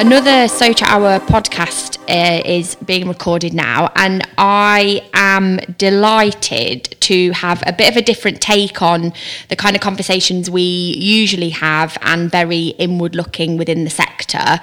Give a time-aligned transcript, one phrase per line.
[0.00, 7.32] another So Chat Hour podcast uh, is being recorded now, and I am delighted to
[7.32, 9.12] have a bit of a different take on
[9.48, 14.58] the kind of conversations we usually have and very inward looking within the sector.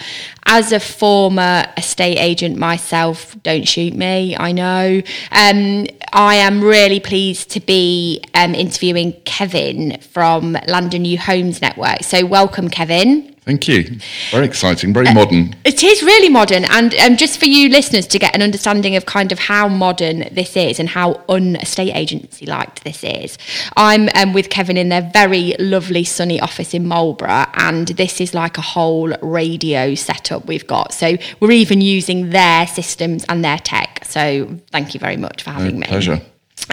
[0.47, 5.03] As a former estate agent myself, don't shoot me, I know.
[5.31, 12.01] Um, I am really pleased to be um, interviewing Kevin from London New Homes Network.
[12.01, 13.36] So, welcome, Kevin.
[13.47, 13.97] Thank you.
[14.31, 15.55] Very exciting, very uh, modern.
[15.63, 16.65] It is really modern.
[16.65, 20.27] And um, just for you listeners to get an understanding of kind of how modern
[20.33, 23.37] this is and how un estate agency liked this is,
[23.77, 27.45] I'm um, with Kevin in their very lovely sunny office in Marlborough.
[27.53, 30.93] And this is like a whole radio setup we've got.
[30.93, 34.03] So we're even using their systems and their tech.
[34.03, 35.87] So thank you very much for having Me.
[35.87, 36.21] Pleasure.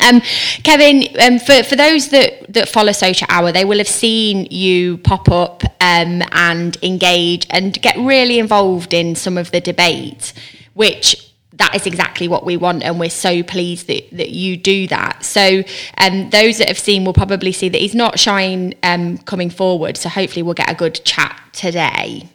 [0.03, 0.21] Um,
[0.63, 4.47] Kevin, um, for, for those that, that follow So Chat Hour, they will have seen
[4.51, 10.33] you pop up um, and engage and get really involved in some of the debate,
[10.75, 14.89] which that is exactly what we want, and we're so pleased that, that you do
[14.89, 15.25] that.
[15.25, 15.63] So,
[15.99, 19.97] um, those that have seen will probably see that he's not shying um, coming forward.
[19.97, 22.29] So, hopefully, we'll get a good chat today.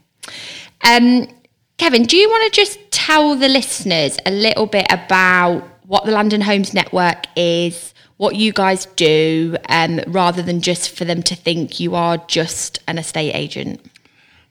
[0.85, 1.27] Um,
[1.77, 6.11] Kevin, do you want to just tell the listeners a little bit about what the
[6.11, 11.35] London Homes Network is, what you guys do, um, rather than just for them to
[11.35, 13.83] think you are just an estate agent?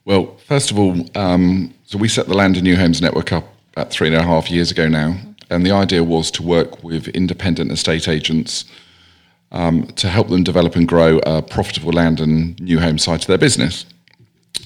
[0.03, 3.89] Well, first of all, um, so we set the London New Homes Network up about
[3.89, 5.15] three and a half years ago now,
[5.49, 8.65] and the idea was to work with independent estate agents
[9.53, 13.27] um, to help them develop and grow a profitable land and new home side to
[13.27, 13.85] their business.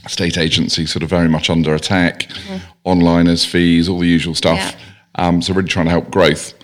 [0.05, 2.89] Estate agency sort of very much under attack, mm-hmm.
[2.89, 4.57] onliners, fees, all the usual stuff.
[4.57, 5.27] Yeah.
[5.27, 6.55] Um, so really trying to help growth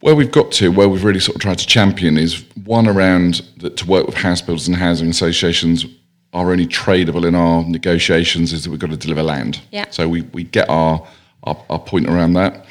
[0.00, 3.42] where we've got to, where we've really sort of tried to champion is one around
[3.58, 5.84] that to work with house builders and housing associations
[6.32, 9.60] are only tradable in our negotiations is that we've got to deliver land.
[9.72, 9.86] Yeah.
[9.90, 11.06] So we, we get our,
[11.44, 12.64] our, our point around that.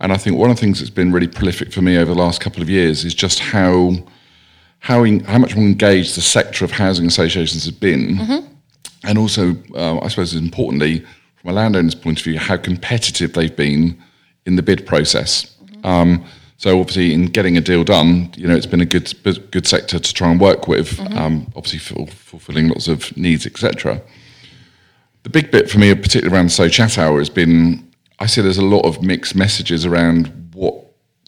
[0.00, 2.20] And I think one of the things that's been really prolific for me over the
[2.20, 3.92] last couple of years is just how
[4.84, 8.18] how, in, how much more engaged the sector of housing associations has been.
[8.18, 8.46] Mm-hmm.
[9.04, 11.02] And also, uh, I suppose importantly,
[11.36, 13.96] from a landowner's point of view, how competitive they've been
[14.44, 15.56] in the bid process.
[15.64, 15.86] Mm-hmm.
[15.86, 16.24] Um,
[16.56, 19.12] so obviously, in getting a deal done, you know, it's been a good
[19.50, 20.96] good sector to try and work with.
[20.96, 21.18] Mm-hmm.
[21.18, 24.00] Um, obviously, for, fulfilling lots of needs, etc.
[25.24, 28.58] The big bit for me, particularly around So Chat Hour, has been I see there's
[28.58, 30.74] a lot of mixed messages around what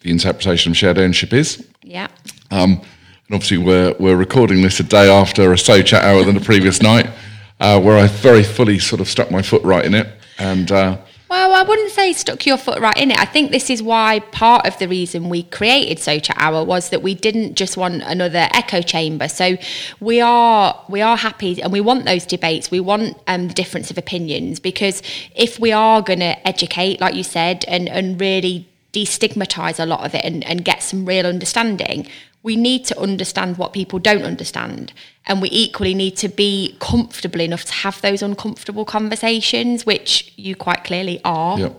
[0.03, 1.66] the interpretation of shared ownership is.
[1.82, 2.09] Yeah.
[2.53, 2.81] Um,
[3.26, 6.41] and obviously, we're we're recording this a day after a So Chat Hour than the
[6.41, 7.10] previous night,
[7.59, 10.06] uh, where I very fully sort of stuck my foot right in it
[10.38, 10.70] and.
[10.70, 10.98] Uh,
[11.28, 13.19] well, I wouldn't say stuck your foot right in it.
[13.19, 16.91] I think this is why part of the reason we created So Chat Hour was
[16.91, 19.28] that we didn't just want another echo chamber.
[19.28, 19.56] So
[19.98, 22.70] we are we are happy and we want those debates.
[22.70, 25.03] We want um, the difference of opinions because
[25.34, 30.04] if we are going to educate, like you said, and and really destigmatize a lot
[30.06, 32.09] of it and, and get some real understanding,
[32.46, 34.92] we need to understand what people don't understand.
[35.26, 40.54] And we equally need to be comfortable enough to have those uncomfortable conversations, which you
[40.54, 41.58] quite clearly are.
[41.58, 41.70] Yeah.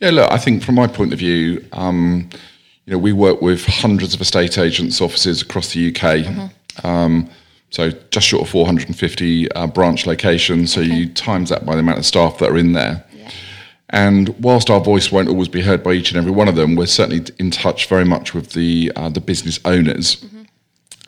[0.00, 2.30] yeah, look, I think from my point of view, um,
[2.86, 6.24] you know, we work with hundreds of estate agents' offices across the UK.
[6.24, 6.86] Mm-hmm.
[6.86, 7.28] Um,
[7.68, 10.72] so just short of 450 uh, branch locations.
[10.72, 10.94] So okay.
[10.94, 13.04] you times that by the amount of staff that are in there.
[13.94, 16.74] And whilst our voice won't always be heard by each and every one of them,
[16.74, 20.42] we're certainly in touch very much with the uh, the business owners, mm-hmm.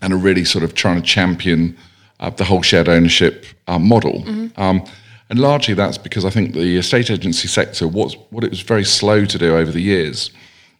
[0.02, 1.76] and are really sort of trying to champion
[2.20, 4.22] uh, the whole shared ownership uh, model.
[4.22, 4.60] Mm-hmm.
[4.60, 4.84] Um,
[5.28, 8.84] and largely that's because I think the estate agency sector, what's, what it was very
[8.84, 10.30] slow to do over the years,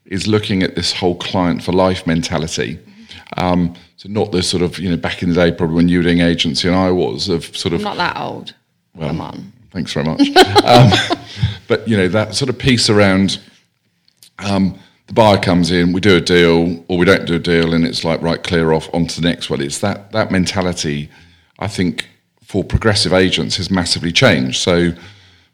[0.05, 2.77] is looking at this whole client for life mentality.
[2.77, 3.45] Mm-hmm.
[3.45, 5.99] Um, so not the sort of you know back in the day probably when you
[5.99, 8.55] were doing agency and I was of sort of not that old.
[8.95, 9.53] Well, Come on.
[9.73, 10.21] Thanks very much.
[10.65, 11.19] um,
[11.69, 13.41] but you know that sort of piece around
[14.39, 17.75] um, the buyer comes in, we do a deal, or we don't do a deal,
[17.75, 19.61] and it's like right, clear off onto the next one.
[19.61, 21.09] It's that that mentality.
[21.59, 22.09] I think
[22.43, 24.61] for progressive agents has massively changed.
[24.61, 24.93] So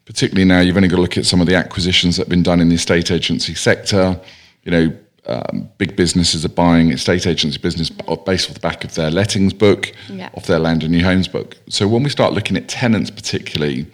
[0.05, 2.43] particularly now, you've only got to look at some of the acquisitions that have been
[2.43, 4.21] done in the estate agency sector.
[4.65, 8.95] You know, um, big businesses are buying estate agency business based off the back of
[8.95, 10.31] their lettings book, yeah.
[10.35, 11.57] off their land and new homes book.
[11.69, 13.87] So when we start looking at tenants, particularly.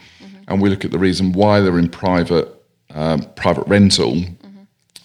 [0.49, 2.55] And we look at the reason why they're in private
[2.91, 4.63] um, private rental mm-hmm.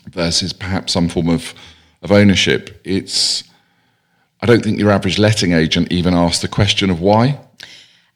[0.10, 1.54] versus perhaps some form of
[2.02, 3.44] of ownership, it's
[4.42, 7.40] I don't think your average letting agent even asks the question of why.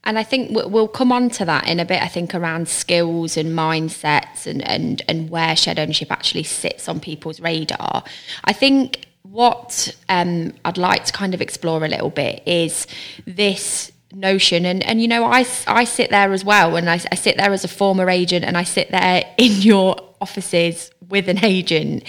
[0.04, 2.02] And I think we'll come on to that in a bit.
[2.02, 7.02] I think around skills and mindsets and, and, and where shared ownership actually sits on
[7.02, 8.04] people's radar.
[8.46, 12.88] I think what um, I'd like to kind of explore a little bit is
[13.26, 17.16] this notion and and you know I, I sit there as well and I, I
[17.16, 21.44] sit there as a former agent and I sit there in your offices with an
[21.44, 22.04] agent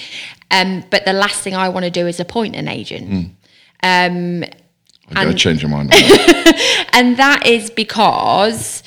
[0.51, 3.21] um but the last thing I want to do is appoint an agent Hmm.
[3.83, 4.45] um
[5.11, 5.91] I'm going to change your mind.
[5.93, 6.91] That.
[6.93, 8.83] and that is because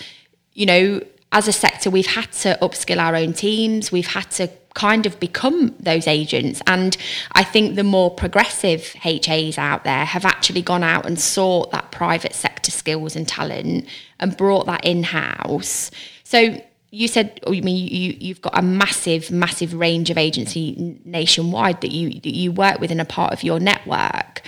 [0.53, 4.49] you know as a sector we've had to upskill our own teams we've had to
[4.73, 6.61] kind of become those agents.
[6.67, 6.95] And
[7.33, 11.91] i think the more progressive has out there have actually gone out and sought that
[11.91, 13.87] private sector skills and talent
[14.19, 15.91] and brought that in-house.
[16.23, 20.99] So you said oh, you mean you you've got a massive massive range of agency
[21.05, 24.41] nationwide that you that you work with and a part of your network.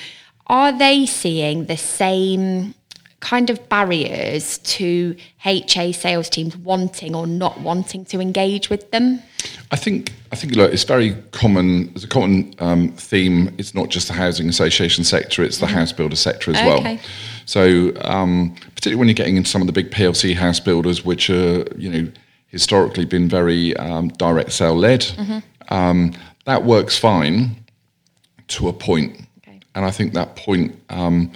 [0.48, 2.76] Are they seeing the same
[3.24, 5.16] kind of barriers to
[5.46, 9.22] HA sales teams wanting or not wanting to engage with them?
[9.72, 11.88] I think I think look, it's very common.
[11.94, 13.54] There's a common um, theme.
[13.58, 16.58] It's not just the housing association sector; it's the house builder sector as.
[16.58, 16.96] Okay.
[16.96, 17.00] well.
[17.46, 21.30] So, um, particularly when you're getting into some of the big PLC house builders, which
[21.30, 22.12] are you know
[22.48, 25.74] historically been very um, direct sale led, Mm-hmm.
[25.74, 26.14] um,
[26.46, 27.56] that works fine
[28.50, 29.12] to a point.
[29.40, 29.60] Okay.
[29.76, 31.32] And I think that point um,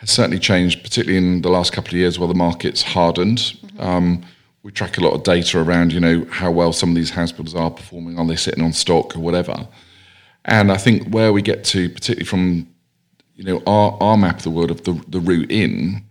[0.00, 3.38] has certainly changed, particularly in the last couple of years where the market's hardened.
[3.38, 3.80] Mm-hmm.
[3.80, 4.24] Um,
[4.62, 7.32] we track a lot of data around, you know, how well some of these house
[7.32, 8.18] builders are performing.
[8.18, 9.68] Are they sitting on stock or whatever?
[10.46, 12.68] And I think where we get to, particularly from,
[13.36, 16.02] you know, our, our map of the world of the, the route in,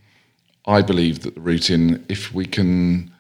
[0.65, 3.11] I believe that the route in, if we can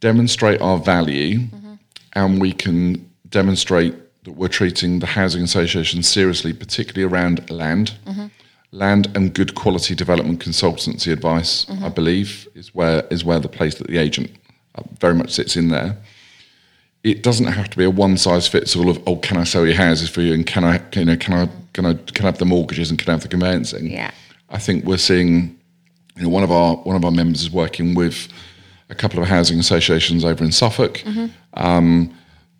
[0.00, 1.74] demonstrate our value mm-hmm.
[2.14, 3.94] and we can demonstrate
[4.24, 8.26] that we're treating the housing association seriously, particularly around land, mm-hmm.
[8.72, 13.76] Land and good quality development consultancy advice, I believe, is where is where the place
[13.76, 14.30] that the agent
[14.74, 15.96] uh, very much sits in there.
[17.04, 19.66] It doesn't have to be a one size fits all of oh, can I sell
[19.66, 22.28] your houses for you and can I you know can I can I can I
[22.28, 23.90] have the mortgages and can I have the conveyancing?
[23.90, 24.10] Yeah.
[24.48, 25.58] I think we're seeing
[26.16, 28.28] you know one of our one of our members is working with
[28.88, 31.02] a couple of housing associations over in Suffolk.
[31.54, 32.14] Um,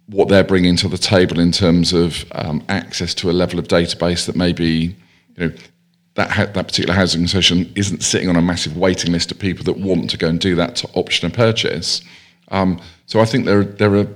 [0.06, 3.68] what they're bringing to the table in terms of um, access to a level of
[3.68, 4.96] database that maybe
[5.36, 5.52] you know
[6.14, 9.64] that ha- that particular housing association isn't sitting on a massive waiting list of people
[9.64, 12.02] that want to go and do that to option a purchase.
[12.48, 14.06] Um, so I think there there are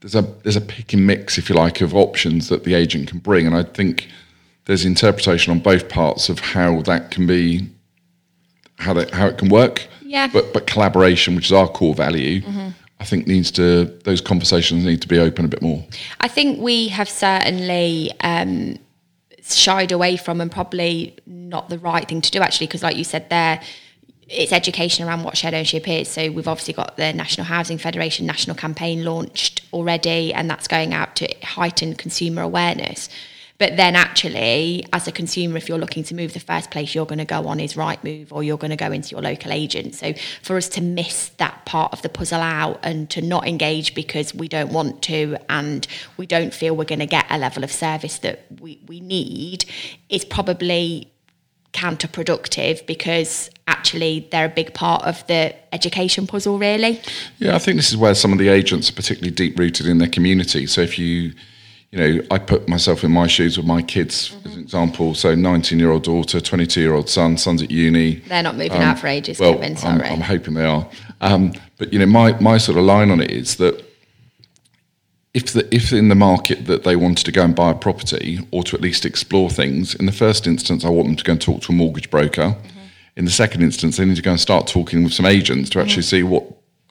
[0.00, 3.08] there's a there's a pick and mix, if you like, of options that the agent
[3.08, 4.08] can bring, and I think
[4.66, 7.68] there's interpretation on both parts of how that can be
[8.78, 9.88] how that how it can work.
[10.02, 10.28] Yeah.
[10.28, 12.42] But but collaboration, which is our core value,
[13.00, 15.84] I think needs to those conversations need to be open a bit more.
[16.20, 18.78] I think we have certainly um,
[19.56, 23.04] shied away from and probably not the right thing to do actually because like you
[23.04, 23.60] said there
[24.28, 26.06] it's education around what shared ownership is.
[26.08, 30.92] So we've obviously got the national housing federation national campaign launched already and that's going
[30.92, 33.08] out to heighten consumer awareness
[33.58, 37.06] but then actually as a consumer if you're looking to move the first place you're
[37.06, 39.94] going to go on is Rightmove or you're going to go into your local agent
[39.94, 43.94] so for us to miss that part of the puzzle out and to not engage
[43.94, 47.64] because we don't want to and we don't feel we're going to get a level
[47.64, 49.64] of service that we, we need
[50.08, 51.12] is probably
[51.72, 57.00] counterproductive because actually they're a big part of the education puzzle really
[57.38, 59.98] Yeah, I think this is where some of the agents are particularly deep rooted in
[59.98, 60.66] their community.
[60.66, 61.34] So if you,
[61.90, 65.14] you know, I put myself in my shoes with my kids as an example.
[65.14, 68.16] So 19 year old daughter, 22 year old son, son's at uni.
[68.28, 70.86] they're not moving out for ages Um, Well, Kevin I'm, I'm hoping they are.
[71.20, 73.84] Um, but you know, my my sort of line on it is that
[75.34, 78.40] if the, if in the market that they wanted to go and buy a property
[78.50, 81.32] or to at least explore things, in the first instance, I want them to go
[81.32, 82.56] and talk to a mortgage broker.
[83.16, 85.80] In the second instance, they need to go and start talking with some agents to
[85.80, 86.44] actually see what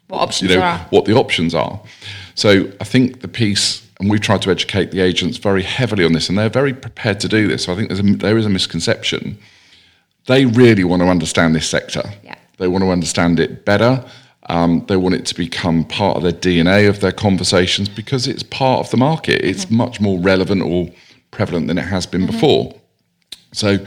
[0.08, 1.80] what options you know are what the options are.
[2.34, 6.12] So I think the piece, and we've tried to educate the agents very heavily on
[6.12, 7.64] this, and they're very prepared to do this.
[7.64, 9.38] So I think there's a, there is a misconception.
[10.26, 12.02] They really want to understand this sector.
[12.22, 12.36] Yeah.
[12.58, 14.04] They want to understand it better.
[14.48, 18.42] Um, they want it to become part of their DNA of their conversations because it's
[18.42, 19.44] part of the market.
[19.44, 20.88] It's much more relevant or
[21.30, 22.74] prevalent than it has been before.
[23.52, 23.78] So,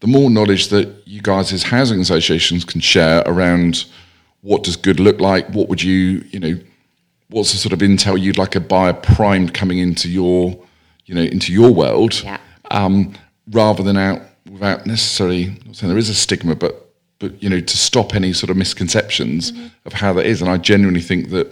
[0.00, 3.84] the more knowledge that you guys as housing associations can share around
[4.40, 6.58] what does good look like, what would you, you know,
[7.30, 10.58] what's the sort of intel you'd like a buyer primed coming into your,
[11.06, 12.38] you know, into your world, Yeah.
[12.70, 13.14] um,
[13.50, 15.44] rather than out without necessarily.
[15.46, 16.86] I'm not saying there is a stigma, but
[17.18, 19.52] but you know, to stop any sort of misconceptions
[19.84, 20.40] of how that is.
[20.40, 21.48] And I genuinely think that,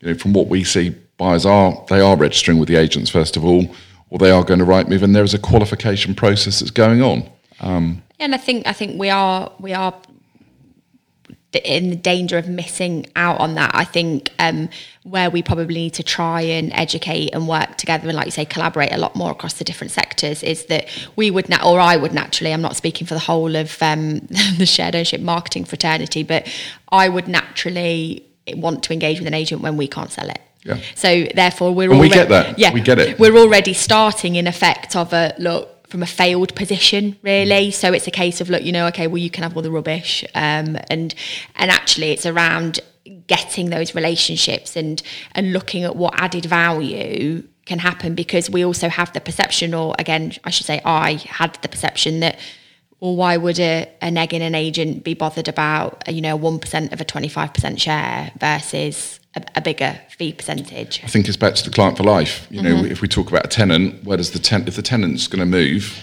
[0.00, 3.36] you know, from what we see, buyers are they are registering with the agents first
[3.36, 3.66] of all,
[4.10, 7.28] or they are going to Rightmove, and there is a qualification process that's going on.
[7.62, 9.94] Yeah, and I think I think we are we are
[11.64, 13.70] in the danger of missing out on that.
[13.74, 14.68] I think um,
[15.02, 18.44] where we probably need to try and educate and work together and, like you say,
[18.44, 21.96] collaborate a lot more across the different sectors is that we would, na- or I
[21.96, 24.18] would naturally, I'm not speaking for the whole of um,
[24.58, 26.46] the shared ownership marketing fraternity, but
[26.90, 30.40] I would naturally want to engage with an agent when we can't sell it.
[30.64, 30.80] Yeah.
[30.94, 32.58] So therefore, we're And we get that.
[32.58, 33.18] Yeah, We get it.
[33.18, 37.70] We're already starting in effect of a look from a failed position, really.
[37.70, 39.70] So it's a case of look, you know, okay, well, you can have all the
[39.70, 41.14] rubbish, um, and
[41.54, 42.80] and actually, it's around
[43.26, 45.02] getting those relationships and
[45.32, 49.94] and looking at what added value can happen because we also have the perception, or
[49.98, 52.38] again, I should say, I had the perception that.
[52.98, 56.92] Well, why would a, a neg in an agent be bothered about, you know, 1%
[56.94, 61.00] of a 25% share versus a, a bigger fee percentage?
[61.04, 62.46] I think it's back to the client for life.
[62.50, 62.92] You know, Mm-hmm.
[62.92, 65.46] if we talk about a tenant, where does the tenant, if the tenant's going to
[65.46, 65.98] move,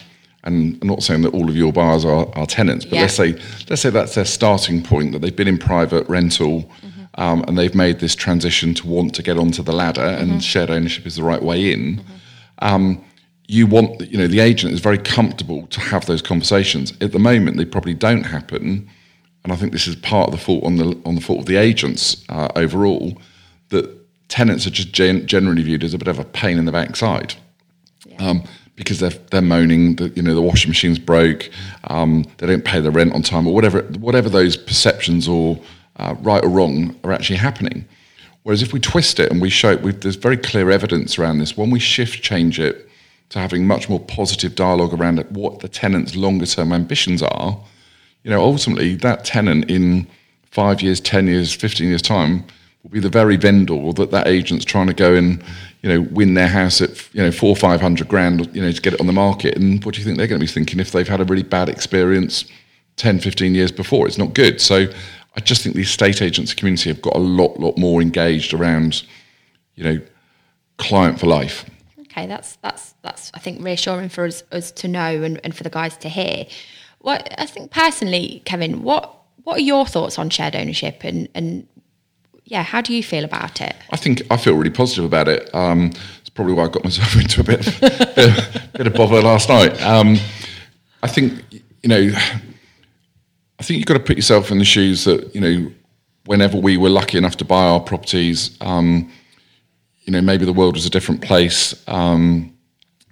[0.46, 3.02] and I'm not saying that all of your buyers are, are tenants, but Yeah.
[3.02, 3.34] let's say
[3.70, 7.22] let's say that's their starting point that they've been in private rental, Mm-hmm.
[7.22, 10.32] um, and they've made this transition to want to get onto the ladder, Mm-hmm.
[10.32, 12.02] and shared ownership is the right way in.
[12.60, 13.04] Um,
[13.48, 16.94] you want, you know, the agent is very comfortable to have those conversations.
[17.02, 18.90] At the moment, they probably don't happen,
[19.44, 21.46] and I think this is part of the fault on the on the fault of
[21.46, 23.22] the agents uh, overall.
[23.70, 23.90] That
[24.30, 27.36] tenants are just gen- generally viewed as a bit of a pain in the backside
[28.20, 28.44] um,
[28.76, 31.50] because they're they're moaning that you know the washing machine's broke,
[31.86, 35.60] um, they don't pay the rent on time, or whatever whatever those perceptions or
[35.98, 37.86] uh, right or wrong are actually happening.
[38.44, 41.58] Whereas if we twist it and we show we there's very clear evidence around this.
[41.58, 42.90] When we shift change it
[43.30, 47.60] to having much more positive dialogue around it, what the tenant's longer term ambitions are,
[48.24, 50.08] you know, ultimately that tenant in
[50.52, 52.46] five years, ten years, fifteen years time
[52.84, 55.42] will be the very vendor that that agent's trying to go and
[55.82, 58.82] you know win their house at you know four five hundred grand you know to
[58.82, 59.58] get it on the market.
[59.58, 61.44] And what do you think they're going to be thinking if they've had a really
[61.44, 62.46] bad experience
[62.98, 64.08] 10, 15 years before?
[64.08, 64.62] It's not good.
[64.62, 64.88] So
[65.36, 69.04] I just think the estate agency community have got a lot, lot more engaged around
[69.76, 70.02] you know
[70.78, 71.66] client for life.
[72.02, 75.64] Okay, that's that's that's I think reassuring for us, us to know and, and for
[75.64, 76.46] the guys to hear.
[77.04, 81.68] What I think personally, Kevin, what what are your thoughts on shared ownership and and
[82.46, 83.76] yeah, how do you feel about it?
[83.92, 85.54] I think I feel really positive about it.
[85.54, 85.92] Um,
[86.22, 89.22] it's probably why I got myself into a bit of, bit of, bit of bother
[89.22, 89.82] last night.
[89.82, 90.16] Um,
[91.02, 92.10] I think you know,
[93.60, 95.74] I think you've got to put yourself in the shoes that you know,
[96.26, 99.12] whenever we were lucky enough to buy our properties, um,
[100.04, 101.84] you know, maybe the world was a different place.
[101.90, 102.56] Um,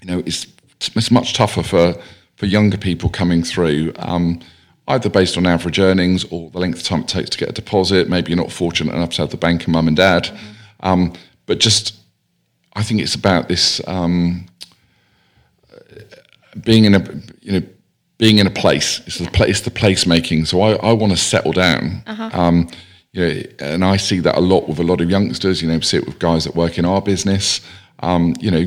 [0.02, 0.48] you know, it's
[0.96, 2.02] it's much tougher for
[2.42, 3.94] for younger people coming through.
[4.00, 4.40] Um,
[4.88, 7.52] either based on average earnings or the length of time it takes to get a
[7.52, 8.10] deposit.
[8.10, 10.28] Maybe you're not fortunate enough to have the bank and mum and dad.
[10.80, 11.14] Um,
[11.46, 11.98] but just,
[12.74, 14.48] I think it's about this um,
[16.64, 17.68] being in a, you know,
[18.18, 19.02] being in a place.
[19.06, 20.46] It's the place, it's the place making.
[20.46, 22.02] So I, I want to settle down.
[22.34, 22.70] Um,
[23.12, 25.62] you know, and I see that a lot with a lot of youngsters.
[25.62, 27.62] You know, see it with guys that work in our business.
[28.00, 28.66] Um, you know,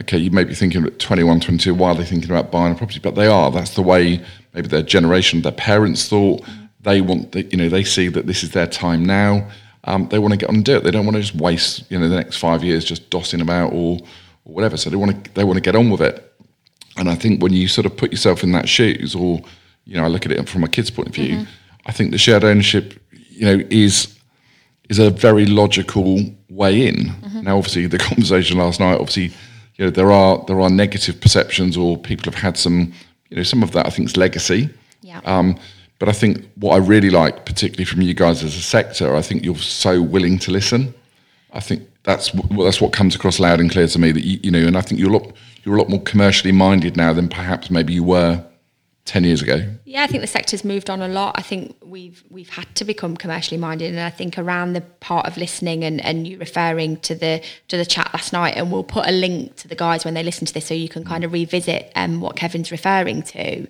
[0.00, 2.76] okay, you may be thinking at 21, 22, why are they thinking about buying a
[2.76, 3.00] property?
[3.00, 3.50] But they are.
[3.50, 6.42] That's the way maybe their generation, their parents thought.
[6.42, 6.64] Mm-hmm.
[6.82, 9.48] They want, the, you know, they see that this is their time now.
[9.84, 10.84] Um, they want to get on and do it.
[10.84, 13.72] They don't want to just waste, you know, the next five years just dossing about
[13.72, 13.98] or,
[14.44, 14.76] or whatever.
[14.76, 16.26] So they want to, they want to get on with it.
[16.96, 19.40] And I think when you sort of put yourself in that shoes, or
[19.84, 21.50] you know, I look at it from a kid's point of view, mm-hmm.
[21.86, 24.18] I think the shared ownership, you know, is
[24.88, 26.96] is a very logical way in.
[26.96, 27.42] Mm-hmm.
[27.42, 29.32] Now, obviously, the conversation last night, obviously,
[29.80, 32.92] you know, there are there are negative perceptions, or people have had some,
[33.30, 34.68] you know, some of that I think is legacy.
[35.00, 35.22] Yeah.
[35.24, 35.58] Um,
[35.98, 39.22] but I think what I really like, particularly from you guys as a sector, I
[39.22, 40.92] think you're so willing to listen.
[41.54, 44.12] I think that's what that's what comes across loud and clear to me.
[44.12, 45.32] That you, you know, and I think you're a lot
[45.64, 48.44] you're a lot more commercially minded now than perhaps maybe you were
[49.04, 49.64] ten years ago.
[49.84, 51.34] Yeah, I think the sector's moved on a lot.
[51.36, 55.26] I think we've we've had to become commercially minded, and I think around the part
[55.26, 58.84] of listening and, and you referring to the to the chat last night, and we'll
[58.84, 61.24] put a link to the guys when they listen to this, so you can kind
[61.24, 63.66] of revisit um, what Kevin's referring to.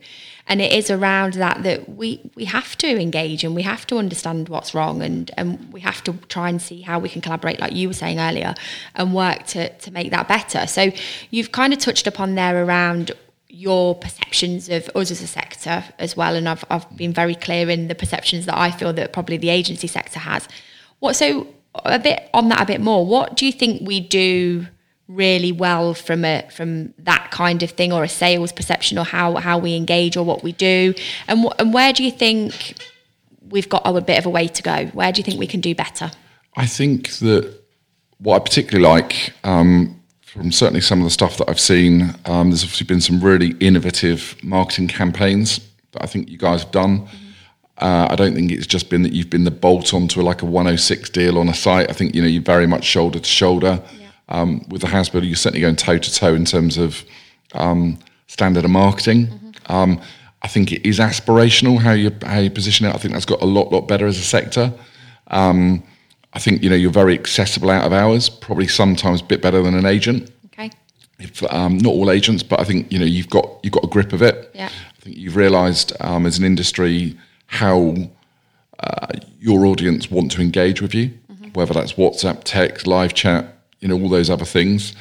[0.46, 3.98] And it is around that that we we have to engage and we have to
[3.98, 7.60] understand what's wrong, and and we have to try and see how we can collaborate,
[7.60, 8.54] like you were saying earlier,
[8.94, 10.66] and work to to make that better.
[10.66, 10.90] So
[11.30, 13.12] you've kind of touched upon there around
[13.52, 17.68] your perceptions of us as a sector as well and I've, I've been very clear
[17.68, 20.48] in the perceptions that I feel that probably the agency sector has.
[21.00, 21.48] What so
[21.84, 24.66] a bit on that a bit more what do you think we do
[25.10, 29.34] really well from a from that kind of thing or a sales perception or how
[29.36, 30.94] how we engage or what we do?
[31.26, 32.76] And wh- and where do you think
[33.48, 34.86] we've got a bit of a way to go?
[34.86, 36.12] Where do you think we can do better?
[36.56, 37.60] I think that
[38.18, 39.99] what I particularly like um,
[40.32, 43.56] from certainly some of the stuff that I've seen, um, there's obviously been some really
[43.58, 45.60] innovative marketing campaigns
[45.92, 47.08] that I think you guys have done.
[47.78, 50.44] Uh, I don't think it's just been that you've been the bolt onto like a
[50.44, 51.90] 106 deal on a site.
[51.90, 53.82] I think you know you're very much shoulder to shoulder
[54.28, 55.26] um, with the house builder.
[55.26, 57.04] You're certainly going toe to toe in terms of
[57.54, 59.54] um, standard of marketing.
[59.66, 60.00] Um,
[60.42, 62.94] I think it is aspirational how you how you position it.
[62.94, 64.72] I think that's got a lot lot better as a sector.
[65.28, 65.82] Um,
[66.32, 69.62] I think you know you're very accessible out of hours, probably sometimes a bit better
[69.62, 70.30] than an agent.
[70.46, 70.70] Okay.
[71.18, 73.88] If, um, not all agents, but I think you know you've got you've got a
[73.88, 74.50] grip of it.
[74.54, 74.66] Yeah.
[74.68, 77.96] I think you've realised um, as an industry how
[78.78, 79.08] uh,
[79.40, 81.10] your audience want to engage with you,
[81.54, 83.46] whether that's WhatsApp, text, live chat,
[83.80, 84.94] you know, all those other things.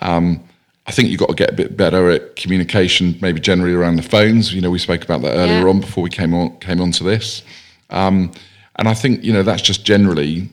[0.00, 0.42] Um,
[0.86, 4.02] I think you've got to get a bit better at communication, maybe generally around the
[4.02, 4.54] phones.
[4.54, 5.68] You know, we spoke about that earlier Yeah.
[5.68, 7.42] on before we came on came onto this.
[7.90, 8.30] Um,
[8.76, 10.48] and I think you know that's just generally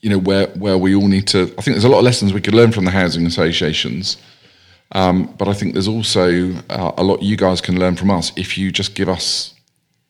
[0.00, 1.42] you know where where we all need to.
[1.58, 4.16] I think there's a lot of lessons we could learn from the housing associations,
[4.92, 8.32] um, but I think there's also uh, a lot you guys can learn from us
[8.36, 9.54] if you just give us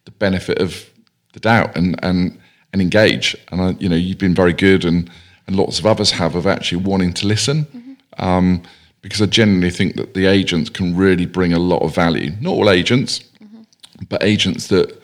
[0.04, 0.88] the benefit of
[1.32, 2.38] the doubt and and
[2.72, 3.36] and engage.
[3.50, 5.10] And I, you know you've been very good, and
[5.46, 7.96] and lots of others have of actually wanting to listen.
[8.18, 8.62] Um,
[9.02, 12.32] because I genuinely think that the agents can really bring a lot of value.
[12.38, 13.24] Not all agents,
[14.08, 15.00] but agents that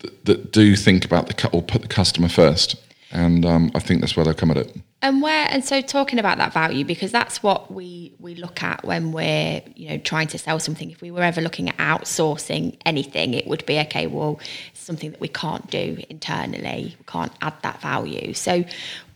[0.00, 2.76] that, that do think about the or put the customer first.
[3.12, 4.74] And um, I think that's where they'll come at it.
[5.02, 8.84] And where and so talking about that value because that's what we we look at
[8.84, 10.90] when we're you know trying to sell something.
[10.90, 14.06] If we were ever looking at outsourcing anything, it would be okay.
[14.06, 14.40] Well,
[14.74, 16.96] something that we can't do internally.
[16.98, 18.32] We can't add that value.
[18.32, 18.64] So,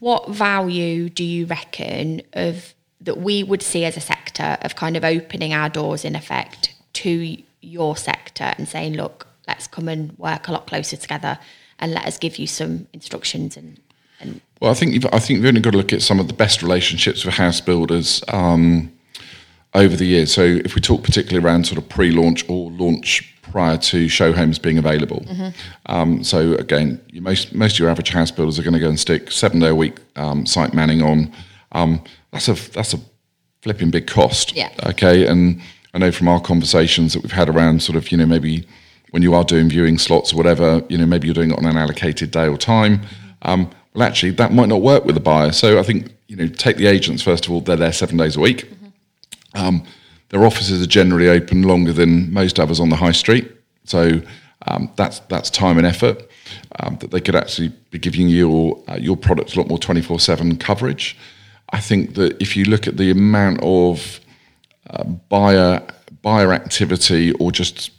[0.00, 4.96] what value do you reckon of that we would see as a sector of kind
[4.96, 10.18] of opening our doors in effect to your sector and saying, look, let's come and
[10.18, 11.38] work a lot closer together
[11.78, 13.78] and let us give you some instructions and
[14.20, 16.28] and Well, I think you've, I think you've only got to look at some of
[16.28, 18.92] the best relationships with house builders um,
[19.74, 20.32] over the years.
[20.32, 24.58] So if we talk particularly around sort of pre-launch or launch prior to show homes
[24.58, 25.24] being available.
[25.86, 28.88] Um, so again, you, most most of your average house builders are going to go
[28.88, 31.32] and stick seven day a week um, site manning on.
[31.72, 32.98] Um, that's a that's a
[33.62, 34.54] flipping big cost.
[34.54, 34.70] Yeah.
[34.86, 35.60] Okay, and
[35.94, 38.66] I know from our conversations that we've had around sort of you know maybe
[39.10, 41.64] when you are doing viewing slots or whatever, you know maybe you're doing it on
[41.64, 43.00] an allocated day or time.
[43.42, 45.52] Um, well, actually, that might not work with the buyer.
[45.52, 48.36] So I think you know take the agents first of all; they're there seven days
[48.36, 48.70] a week.
[49.54, 49.84] Um,
[50.28, 53.50] their offices are generally open longer than most others on the high street,
[53.84, 54.20] so
[54.66, 56.28] um, that's that's time and effort
[56.80, 60.02] um, that they could actually be giving your uh, your products a lot more twenty
[60.02, 61.16] four seven coverage.
[61.70, 64.20] I think that if you look at the amount of
[64.90, 65.82] uh, buyer
[66.20, 67.90] buyer activity or just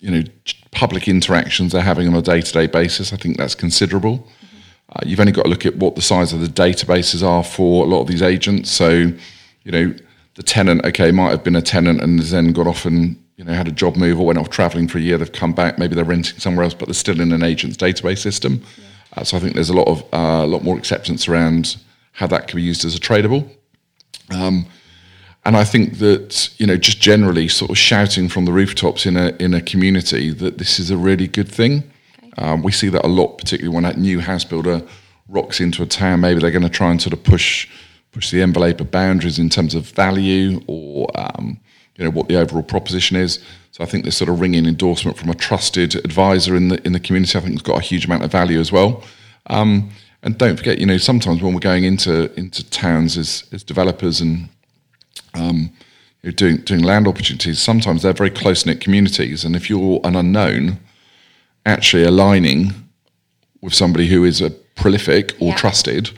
[0.00, 0.24] you know
[0.72, 4.26] public interactions they're having on a day to day basis, I think that's considerable.
[4.90, 7.84] Uh, you've only got to look at what the size of the databases are for
[7.84, 8.70] a lot of these agents.
[8.70, 9.12] So,
[9.64, 9.94] you know,
[10.34, 13.44] the tenant, okay, might have been a tenant and has then got off and, you
[13.44, 15.18] know, had a job move or went off traveling for a year.
[15.18, 18.18] They've come back, maybe they're renting somewhere else, but they're still in an agent's database
[18.18, 18.62] system.
[19.16, 21.76] Uh, so I think there's a lot of, uh, a lot more acceptance around
[22.12, 23.48] how that can be used as a tradable.
[24.30, 24.66] Um,
[25.46, 29.16] and I think that you know, just generally, sort of shouting from the rooftops in
[29.16, 31.88] a in a community that this is a really good thing.
[32.38, 34.82] Um, we see that a lot, particularly when that new house builder
[35.28, 36.20] rocks into a town.
[36.20, 37.68] Maybe they're going to try and sort of push
[38.12, 41.60] push the envelope of boundaries in terms of value or um,
[41.96, 43.42] you know what the overall proposition is.
[43.72, 46.92] So I think this sort of ringing endorsement from a trusted advisor in the in
[46.92, 49.02] the community, I think, has got a huge amount of value as well.
[49.48, 49.90] Um,
[50.22, 54.20] and don't forget, you know, sometimes when we're going into into towns as as developers
[54.20, 54.48] and
[55.34, 55.70] um,
[56.34, 60.78] doing doing land opportunities, sometimes they're very close knit communities, and if you're an unknown,
[61.66, 62.72] actually aligning
[63.60, 65.56] with somebody who is a prolific or Yeah.
[65.56, 66.10] trusted,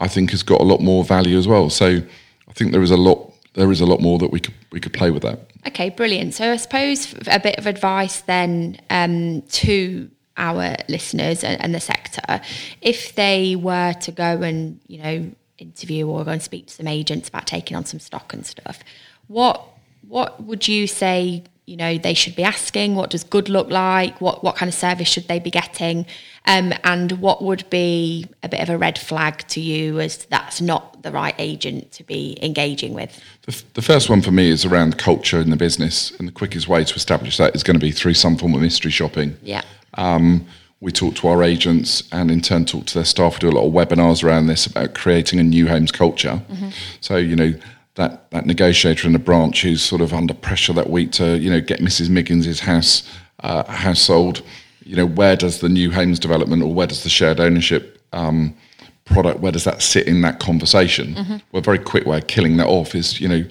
[0.00, 1.70] I think has got a lot more value as well.
[1.70, 2.02] So
[2.48, 4.80] I think there is a lot there is a lot more that we could we
[4.80, 5.38] could play with that.
[5.66, 6.34] Okay, brilliant.
[6.34, 11.80] So I suppose a bit of advice then um, to our listeners and, and the
[11.80, 12.40] sector,
[12.82, 16.86] if they were to go and you know interview or go and speak to some
[16.86, 18.80] agents about taking on some stock and stuff,
[19.28, 19.62] what
[20.06, 21.42] what would you say?
[21.66, 22.94] You know they should be asking.
[22.94, 24.20] What does good look like?
[24.20, 26.06] What what kind of service should they be getting?
[26.46, 30.60] Um, and what would be a bit of a red flag to you as that's
[30.60, 33.20] not the right agent to be engaging with?
[33.42, 36.32] The, f- the first one for me is around culture in the business, and the
[36.32, 39.36] quickest way to establish that is going to be through some form of mystery shopping.
[39.42, 39.62] Yeah.
[39.94, 40.46] Um,
[40.80, 43.34] we talk to our agents and in turn talk to their staff.
[43.34, 46.42] We do a lot of webinars around this about creating a new homes culture.
[47.00, 47.54] So, you know,
[47.96, 51.50] that, that negotiator in the branch who's sort of under pressure that week to, you
[51.50, 52.08] know, get Mrs.
[52.08, 54.42] Miggins' house, uh, house sold,
[54.84, 58.54] you know, where does the new homes development or where does the shared ownership um,
[59.04, 61.14] product, where does that sit in that conversation?
[61.52, 63.44] Well, a very quick way of killing that off is, you know,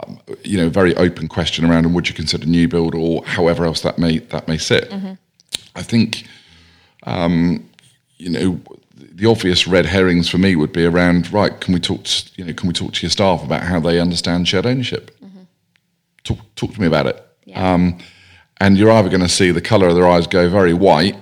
[0.00, 3.64] um, you know, very open question around, and would you consider new build or however
[3.64, 4.90] else that may that may sit.
[5.76, 6.26] I think,
[7.04, 7.68] um,
[8.16, 8.60] you know,
[9.14, 11.60] the obvious red herrings for me would be around right.
[11.60, 12.04] Can we talk?
[12.04, 15.16] To, you know, can we talk to your staff about how they understand shared ownership?
[15.24, 15.42] Mm-hmm.
[16.24, 17.24] Talk, talk to me about it.
[17.44, 17.74] Yeah.
[17.74, 17.98] Um,
[18.60, 21.16] and you're either going to see the colour of their eyes go very white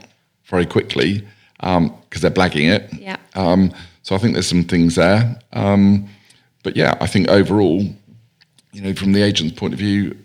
[0.44, 1.26] very quickly
[1.58, 2.92] because um, they're blagging it.
[2.92, 3.16] Yeah.
[3.34, 5.38] Um, so I think there's some things there.
[5.52, 6.08] Um,
[6.62, 7.80] but yeah, I think overall,
[8.72, 10.16] you know, from the agent's point of view,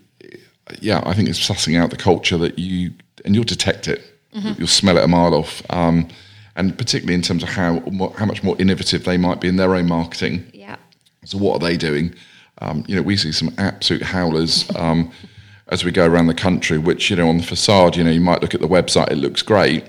[0.80, 2.92] yeah, I think it's sussing out the culture that you
[3.24, 4.02] and you'll detect it.
[4.34, 4.52] Mm-hmm.
[4.58, 5.62] You'll smell it a mile off.
[5.70, 6.08] Um,
[6.58, 7.80] and particularly in terms of how
[8.18, 10.44] how much more innovative they might be in their own marketing.
[10.52, 10.76] Yeah.
[11.24, 12.14] So what are they doing?
[12.60, 15.10] Um, you know, we see some absolute howlers um,
[15.68, 16.76] as we go around the country.
[16.76, 19.16] Which you know, on the facade, you know, you might look at the website, it
[19.16, 19.84] looks great,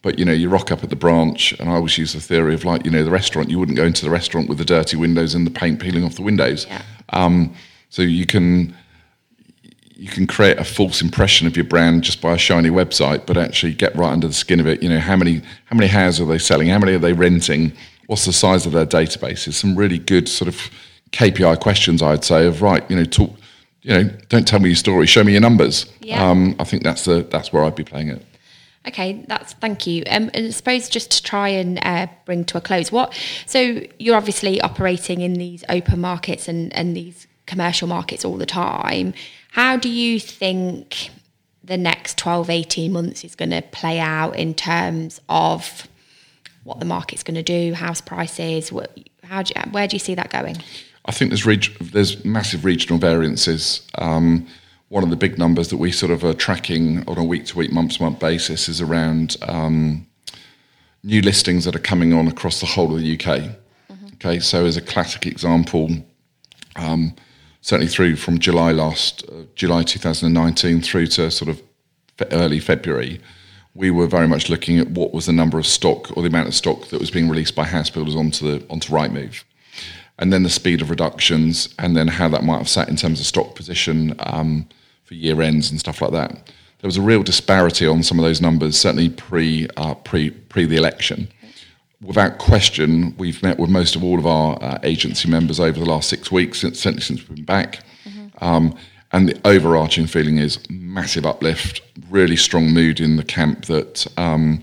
[0.00, 2.54] but you know, you rock up at the branch, and I always use the theory
[2.54, 3.50] of like, you know, the restaurant.
[3.50, 6.16] You wouldn't go into the restaurant with the dirty windows and the paint peeling off
[6.16, 6.66] the windows.
[6.66, 6.82] Yeah.
[7.10, 7.54] Um,
[7.90, 8.74] so you can
[9.96, 13.36] you can create a false impression of your brand just by a shiny website, but
[13.36, 14.82] actually get right under the skin of it.
[14.82, 16.68] You know, how many how many houses are they selling?
[16.68, 17.72] How many are they renting?
[18.06, 19.54] What's the size of their databases?
[19.54, 20.70] Some really good sort of
[21.12, 22.46] KPI questions, I'd say.
[22.46, 23.30] Of right, you know, talk.
[23.82, 25.06] You know, don't tell me your story.
[25.06, 25.86] Show me your numbers.
[26.00, 26.28] Yeah.
[26.28, 28.24] Um, I think that's the that's where I'd be playing it.
[28.86, 30.02] Okay, that's thank you.
[30.10, 33.18] Um, and I suppose just to try and uh, bring to a close, what?
[33.46, 38.46] So you're obviously operating in these open markets and and these commercial markets all the
[38.46, 39.14] time.
[39.54, 41.10] How do you think
[41.62, 45.86] the next 12, 18 months is going to play out in terms of
[46.64, 48.72] what the market's going to do, house prices?
[48.72, 50.56] What, how do you, where do you see that going?
[51.04, 53.86] I think there's reg- there's massive regional variances.
[53.98, 54.48] Um,
[54.88, 57.56] one of the big numbers that we sort of are tracking on a week to
[57.56, 60.04] week, month to month basis is around um,
[61.04, 63.38] new listings that are coming on across the whole of the UK.
[63.38, 64.06] Mm-hmm.
[64.14, 65.90] Okay, so as a classic example,
[66.74, 67.14] um,
[67.64, 71.62] certainly through from July last, uh, July 2019 through to sort of
[72.30, 73.18] early February,
[73.74, 76.46] we were very much looking at what was the number of stock or the amount
[76.46, 79.44] of stock that was being released by house builders onto the onto Rightmove,
[80.18, 83.18] and then the speed of reductions, and then how that might have sat in terms
[83.18, 84.68] of stock position um,
[85.04, 86.32] for year ends and stuff like that.
[86.80, 90.66] There was a real disparity on some of those numbers, certainly pre uh, pre pre
[90.66, 91.28] the election
[92.04, 95.86] without question, we've met with most of all of our uh, agency members over the
[95.86, 97.80] last six weeks, since, certainly since we've been back.
[98.04, 98.44] Mm-hmm.
[98.44, 98.76] Um,
[99.12, 104.62] and the overarching feeling is massive uplift, really strong mood in the camp that um,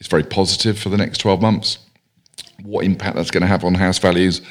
[0.00, 1.78] is very positive for the next 12 months.
[2.62, 4.42] What impact that's going to have on house values,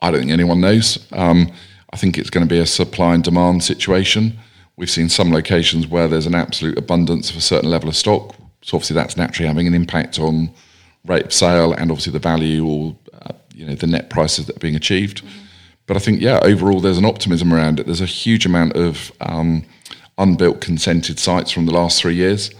[0.00, 1.06] I don't think anyone knows.
[1.12, 1.52] Um,
[1.92, 4.38] I think it's going to be a supply and demand situation.
[4.76, 8.34] We've seen some locations where there's an absolute abundance of a certain level of stock.
[8.62, 10.50] So obviously that's naturally having an impact on
[11.04, 14.56] rate of sale and obviously the value or uh, you know the net prices that
[14.56, 15.24] are being achieved.
[15.24, 15.38] Mm-hmm.
[15.86, 17.86] But I think yeah, overall there's an optimism around it.
[17.86, 19.64] There's a huge amount of um,
[20.18, 22.50] unbuilt consented sites from the last three years.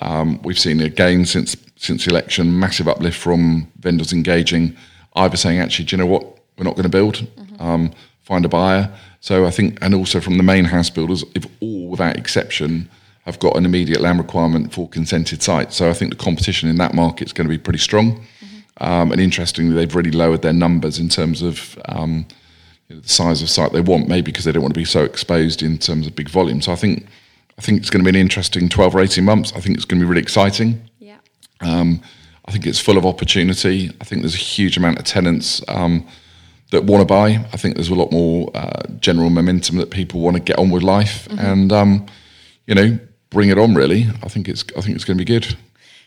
[0.00, 4.76] Um, we've seen again since since the election massive uplift from vendors engaging,
[5.16, 6.24] either saying actually, do you know what,
[6.56, 7.62] we're not going to build, mm-hmm.
[7.62, 8.92] um, find a buyer.
[9.20, 12.88] So I think, and also from the main house builders, if all without exception
[13.22, 15.76] have got an immediate land requirement for consented sites.
[15.76, 18.20] So I think the competition in that market is going to be pretty strong.
[18.20, 18.84] Mm-hmm.
[18.84, 22.26] Um, and interestingly, they've really lowered their numbers in terms of um,
[22.88, 24.84] you know, the size of site they want, maybe because they don't want to be
[24.84, 26.60] so exposed in terms of big volume.
[26.60, 27.06] So I think
[27.58, 29.52] I think it's going to be an interesting 12 or 18 months.
[29.54, 30.82] I think it's going to be really exciting.
[30.98, 31.18] Yeah.
[31.60, 32.00] Um,
[32.46, 33.90] I think it's full of opportunity.
[34.00, 36.06] I think there's a huge amount of tenants um,
[36.72, 37.46] that want to buy.
[37.52, 40.70] I think there's a lot more uh, general momentum that people want to get on
[40.70, 41.28] with life.
[41.28, 41.38] Mm-hmm.
[41.38, 42.06] And, um,
[42.66, 42.98] you know,
[43.32, 43.74] bring it on.
[43.74, 45.56] Really, I think it's I think it's going to be good.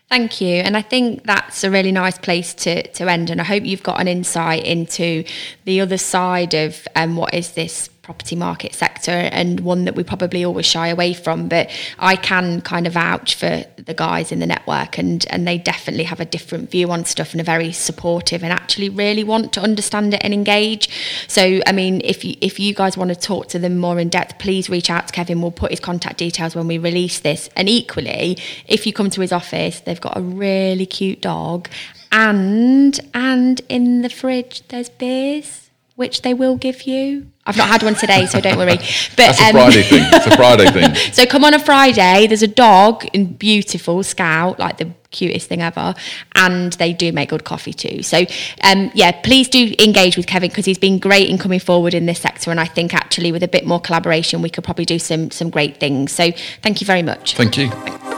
[0.08, 0.58] Thank you.
[0.58, 3.32] And I think that's a really nice place to, to end.
[3.32, 5.24] And I hope you've got an insight into
[5.64, 10.04] the other side of um, what is this property market sector and one that we
[10.04, 11.48] probably always shy away from.
[11.48, 15.58] But I can kind of vouch for the guys in the network and and they
[15.58, 19.54] definitely have a different view on stuff and are very supportive and actually really want
[19.54, 20.88] to understand it and engage.
[21.28, 24.10] So I mean if you if you guys want to talk to them more in
[24.10, 25.42] depth, please reach out to Kevin.
[25.42, 27.50] We'll put his contact details when we release this.
[27.56, 28.38] And equally,
[28.68, 31.70] if you come to his office, they've got a really cute dog
[32.12, 35.65] and and in the fridge there's beers
[35.96, 37.32] which they will give you.
[37.46, 38.76] I've not had one today, so don't worry.
[38.76, 38.80] But
[39.16, 40.04] That's a um, Friday thing.
[40.12, 40.96] It's a Friday thing.
[41.14, 42.28] so come on a Friday.
[42.28, 45.94] There's a dog in beautiful Scout, like the cutest thing ever,
[46.34, 48.04] and they do make good coffee too.
[48.04, 48.26] So
[48.64, 52.08] um, yeah, please do engage with Kevin because he's been great in coming forward in
[52.08, 55.00] this sector, and I think actually with a bit more collaboration, we could probably do
[55.00, 56.12] some some great things.
[56.12, 56.32] So
[56.62, 57.36] thank you very much.
[57.36, 58.15] Thank you.